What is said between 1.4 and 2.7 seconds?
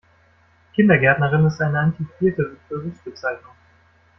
ist eine antiquerte